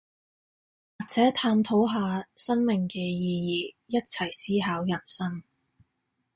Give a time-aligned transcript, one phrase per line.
[0.97, 5.43] 或者探討下生命嘅意義，一齊思考人生